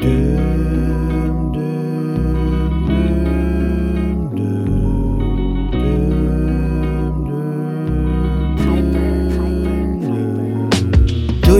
Do 0.00 0.06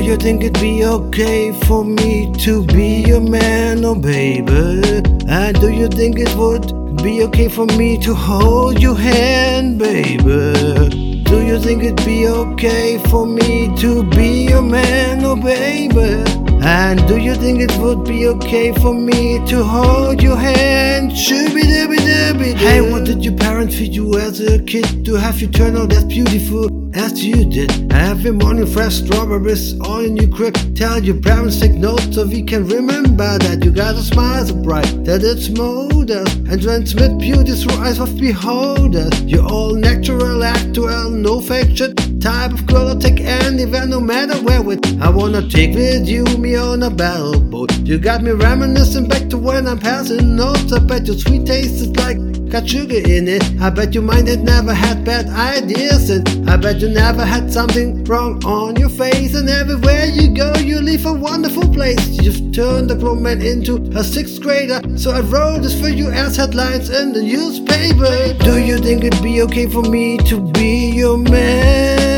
you 0.01 0.17
think 0.17 0.45
it'd 0.45 0.61
be 0.61 0.85
okay 0.85 1.53
for 1.67 1.85
me 1.85 2.33
to 2.39 2.65
be 2.67 3.03
your 3.05 3.21
man, 3.21 3.85
oh 3.85 3.97
baby? 3.97 5.03
And 5.29 5.61
do 5.61 5.71
you 5.73 5.89
think 5.89 6.21
it 6.21 6.33
would 6.37 6.73
be 7.03 7.25
okay 7.25 7.49
for 7.49 7.67
me 7.67 7.99
to 7.99 8.15
hold 8.15 8.81
your 8.81 8.95
hand, 8.95 9.81
baby? 9.81 11.25
Do 11.25 11.45
you 11.45 11.59
think 11.59 11.83
it'd 11.83 12.07
be 12.07 12.29
okay 12.29 12.99
for 13.11 13.27
me 13.27 13.75
to 13.79 14.05
be 14.05 14.47
your 14.49 14.63
man, 14.63 15.25
oh 15.25 15.35
baby? 15.35 16.48
And 16.61 17.07
do 17.07 17.17
you 17.19 17.35
think 17.35 17.61
it 17.61 17.77
would 17.79 18.05
be 18.05 18.27
okay 18.27 18.73
for 18.73 18.93
me 18.93 19.45
to 19.47 19.63
hold 19.65 20.23
your 20.23 20.37
hand? 20.37 21.13
Shooby 21.13 21.63
dooby 21.63 21.97
dooby 21.97 22.55
Hey, 22.55 22.81
what 22.81 23.05
did 23.05 23.25
your 23.25 23.37
parents 23.37 23.77
feed 23.77 23.95
you 23.95 24.19
as 24.19 24.41
a 24.41 24.63
kid 24.63 25.05
to 25.05 25.15
have 25.15 25.41
you 25.41 25.49
turn 25.49 25.77
out 25.77 25.93
as 25.93 26.05
beautiful 26.05 26.69
as 26.97 27.25
you 27.25 27.45
did? 27.45 27.93
Every 27.93 28.33
morning, 28.33 28.67
fresh 28.67 28.97
strawberries 28.97 29.79
all 29.81 30.01
in 30.05 30.17
your 30.17 30.29
crib. 30.29 30.57
Tell 30.75 31.03
your 31.03 31.21
parents 31.21 31.61
take 31.61 31.73
notes 31.73 32.15
so 32.15 32.27
we 32.27 32.43
can 32.43 32.67
remember 32.67 33.39
that 33.39 33.65
you 33.65 33.71
got 33.71 33.95
a 33.95 34.03
smile 34.03 34.45
so 34.45 34.55
bright 34.55 35.05
that 35.05 35.23
it's 35.23 35.49
molded 35.49 36.29
and 36.49 36.61
transmit 36.61 37.19
beauty 37.19 37.53
through 37.53 37.79
eyes 37.79 38.01
of 38.01 38.17
beholders. 38.19 39.23
You're 39.23 39.47
all 39.47 39.75
natural, 39.75 40.43
actual, 40.43 41.11
no 41.11 41.41
fake 41.41 41.77
shit. 41.77 41.97
Type 42.21 42.53
of 42.53 42.67
girl 42.67 42.89
I'll 42.89 42.99
take 42.99 43.21
anywhere, 43.59 43.87
no 43.87 43.99
matter 43.99 44.41
where 44.45 44.63
with. 44.63 44.81
I 45.03 45.11
wanna 45.11 45.43
take 45.49 45.75
with 45.75 46.07
you 46.07 46.25
me 46.39 46.55
on 46.55 46.83
a 46.85 46.91
battle 46.91 47.41
boat. 47.41 47.73
You 47.79 47.99
got 47.99 48.23
me 48.23 48.31
reminiscing 48.31 49.09
back 49.09 49.29
to 49.31 49.39
when 49.39 49.67
I'm 49.67 49.79
passing 49.79 50.37
notes. 50.37 50.73
I 50.73 50.79
bet 50.79 51.07
your 51.07 51.19
sweet 51.19 51.45
taste 51.45 51.75
is 51.83 51.89
like 51.97 52.19
got 52.49 52.69
sugar 52.69 52.97
in 52.97 53.29
it. 53.29 53.43
I 53.61 53.71
bet 53.71 53.95
your 53.95 54.03
mind 54.03 54.29
had 54.29 54.45
never 54.45 54.73
had 54.73 55.05
bad 55.05 55.29
ideas, 55.29 56.09
and 56.11 56.49
I 56.49 56.57
bet 56.57 56.81
you 56.81 56.89
never 56.89 57.25
had 57.25 57.53
something 57.53 58.05
wrong 58.05 58.45
on 58.45 58.77
your 58.77 58.89
face. 58.89 59.35
And 59.35 59.49
everywhere 59.49 60.07
you 60.07 60.35
go, 60.35 60.55
you 60.55 60.81
leave 60.81 61.05
a 61.07 61.13
wonderful 61.13 61.69
place. 61.69 62.07
You've 62.23 62.53
turned 62.55 62.91
a 62.91 62.95
grown 62.95 63.23
man 63.23 63.43
into 63.43 63.77
a 63.97 64.05
sixth 64.05 64.41
grader, 64.41 64.81
so 64.97 65.11
I 65.11 65.21
wrote 65.21 65.63
this 65.63 65.79
for 65.79 65.89
you 65.89 66.11
as 66.11 66.37
headlines 66.37 66.91
in 66.91 67.13
the 67.13 67.23
newspaper. 67.23 68.35
Do 68.45 68.59
you 68.59 68.79
think 68.79 69.05
it'd 69.05 69.23
be 69.23 69.43
okay 69.43 69.67
for 69.67 69.83
me 69.83 70.19
to 70.29 70.41
be 70.53 70.91
your 70.91 71.19
man, 71.19 72.18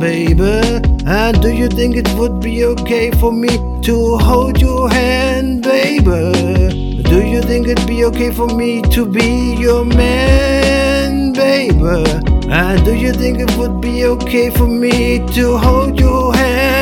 baby? 0.00 0.80
And 1.06 1.40
do 1.42 1.52
you 1.52 1.68
think 1.68 1.94
it 1.94 2.08
would 2.14 2.40
be 2.40 2.64
okay 2.64 3.10
for 3.20 3.32
me 3.32 3.50
to 3.82 4.16
hold 4.16 4.60
your 4.60 4.88
hand, 4.90 5.62
baby? 5.62 7.02
Do 7.02 7.22
you 7.26 7.42
think 7.42 7.68
it'd 7.68 7.86
be 7.86 8.04
okay 8.06 8.32
for 8.32 8.48
me 8.48 8.80
to 8.94 9.04
be 9.04 9.54
your 9.54 9.84
man, 9.84 11.32
baby? 11.32 12.04
And 12.48 12.84
do 12.84 12.94
you 12.94 13.12
think 13.12 13.38
it 13.40 13.54
would 13.58 13.80
be 13.80 14.06
okay 14.06 14.50
for 14.50 14.66
me 14.66 15.18
to 15.34 15.56
hold 15.58 16.00
your 16.00 16.34
hand? 16.34 16.79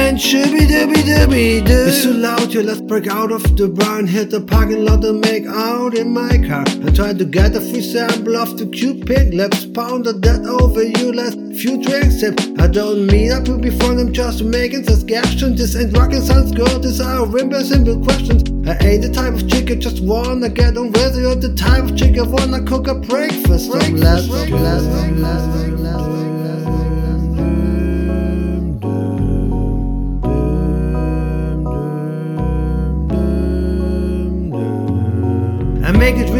Dooby 0.78 1.02
dooby 1.02 1.66
doo. 1.66 1.86
It's 1.88 2.04
too 2.04 2.12
loud 2.12 2.52
here, 2.52 2.62
let's 2.62 2.80
break 2.80 3.08
out 3.08 3.32
of 3.32 3.42
the 3.56 3.66
bar 3.66 3.98
and 3.98 4.08
hit 4.08 4.30
the 4.30 4.40
parking 4.40 4.84
lot 4.84 5.04
and 5.04 5.20
make 5.20 5.44
out 5.44 5.96
in 5.96 6.12
my 6.12 6.38
car. 6.46 6.64
And 6.68 6.94
try 6.94 7.12
to 7.12 7.24
get 7.24 7.56
a 7.56 7.60
free 7.60 7.82
sample 7.82 8.36
of 8.36 8.56
the 8.56 8.66
cute 8.66 9.04
pink 9.04 9.34
lips. 9.34 9.66
Pounded 9.66 10.22
that 10.22 10.46
over 10.46 10.84
you 10.84 11.12
last 11.12 11.36
few 11.60 11.82
drinks 11.82 12.20
sip. 12.20 12.38
I 12.60 12.68
don't 12.68 13.08
mean 13.08 13.28
be 13.60 13.70
fun, 13.70 13.98
I'm 13.98 14.12
just 14.12 14.44
making 14.44 14.84
suggestions. 14.84 15.58
This 15.58 15.74
ain't 15.74 15.96
rockin' 15.96 16.22
science, 16.22 16.52
girl, 16.52 16.78
these 16.78 17.00
are 17.00 17.26
simple, 17.26 17.64
simple 17.64 18.00
questions. 18.04 18.42
I 18.68 18.78
ain't 18.86 19.02
the 19.02 19.10
type 19.12 19.34
of 19.34 19.50
chick 19.50 19.72
I 19.72 19.74
just 19.74 20.00
wanna 20.04 20.48
get 20.48 20.76
on 20.76 20.92
with. 20.92 21.18
You're 21.18 21.34
the 21.34 21.54
type 21.56 21.90
of 21.90 21.96
chick 21.96 22.16
I 22.16 22.22
wanna 22.22 22.62
cook 22.62 22.86
a 22.86 22.94
breakfast. 22.94 23.72
breakfast, 23.72 24.30
breakfast, 24.30 24.30
breakfast, 24.30 24.90
breakfast. 24.90 26.06
And 26.06 26.17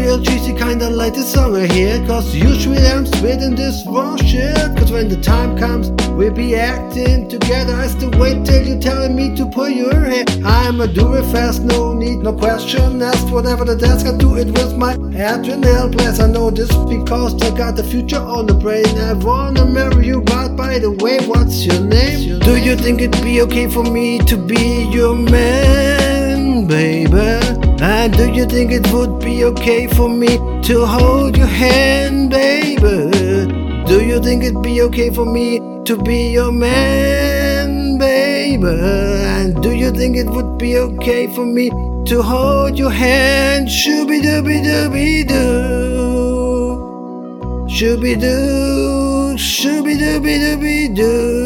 real 0.09 0.23
cheesy, 0.23 0.53
kinda 0.53 0.89
like 0.89 1.13
the 1.13 1.21
song 1.21 1.55
I 1.55 1.67
hear. 1.67 2.03
Cause 2.07 2.33
usually 2.33 2.83
I'm 2.93 3.05
spitting 3.05 3.55
this 3.55 3.85
raw 3.85 4.15
shit. 4.15 4.55
Cause 4.77 4.91
when 4.91 5.07
the 5.07 5.21
time 5.21 5.55
comes, 5.57 5.91
we'll 6.17 6.33
be 6.33 6.55
acting 6.55 7.29
together. 7.29 7.75
I 7.75 7.87
still 7.87 8.11
wait 8.17 8.43
till 8.43 8.65
you 8.67 8.79
telling 8.79 9.15
me 9.15 9.35
to 9.35 9.45
pull 9.45 9.69
your 9.69 9.93
hair. 9.93 10.25
I'm 10.43 10.81
a 10.81 10.87
do 10.87 11.13
it 11.13 11.25
fast, 11.31 11.61
no 11.63 11.93
need, 11.93 12.19
no 12.27 12.33
question 12.33 13.01
asked. 13.03 13.29
Whatever 13.29 13.65
the 13.65 13.75
desk, 13.75 14.07
I 14.07 14.17
do 14.17 14.35
it 14.37 14.47
with 14.47 14.75
my 14.75 14.93
adrenal 14.93 15.89
blast. 15.89 16.21
I 16.21 16.27
know 16.27 16.49
this 16.49 16.73
because 16.95 17.39
I 17.43 17.55
got 17.55 17.75
the 17.75 17.83
future 17.83 18.23
on 18.35 18.47
the 18.47 18.55
brain. 18.55 18.89
I 18.97 19.13
wanna 19.13 19.65
marry 19.65 20.07
you, 20.07 20.21
but 20.21 20.55
by 20.55 20.79
the 20.79 20.91
way, 20.91 21.19
what's 21.27 21.65
your 21.65 21.81
name? 21.81 22.39
Do 22.39 22.55
you 22.57 22.75
think 22.75 23.01
it'd 23.01 23.23
be 23.23 23.41
okay 23.41 23.67
for 23.69 23.83
me 23.83 24.17
to 24.29 24.37
be 24.37 24.89
your 24.91 25.15
man, 25.15 26.65
baby? 26.65 27.68
And 27.81 28.11
do 28.11 28.29
you 28.29 28.45
think 28.45 28.73
it 28.73 28.91
would 28.91 29.19
be 29.19 29.45
okay 29.45 29.87
for 29.87 30.09
me 30.09 30.37
to 30.63 30.85
hold 30.85 31.37
your 31.37 31.47
hand, 31.47 32.29
baby? 32.29 33.07
Do 33.87 34.03
you 34.05 34.21
think 34.21 34.43
it'd 34.43 34.61
be 34.61 34.81
okay 34.81 35.09
for 35.11 35.25
me 35.25 35.59
to 35.85 35.95
be 35.95 36.29
your 36.29 36.51
man, 36.51 37.97
baby? 37.97 38.67
And 38.67 39.63
do 39.63 39.71
you 39.71 39.91
think 39.91 40.17
it 40.17 40.27
would 40.29 40.57
be 40.57 40.77
okay 40.77 41.27
for 41.33 41.45
me 41.45 41.69
to 41.69 42.21
hold 42.21 42.77
your 42.77 42.91
hand? 42.91 43.69
Shooby 43.69 44.19
dooby 44.23 44.61
dooby 44.61 45.25
doo. 45.25 46.59
Shooby 47.69 48.19
doo, 48.19 49.37
shooby 49.37 49.95
dooby 49.97 50.35
dooby 50.43 50.93
doo. 50.93 51.38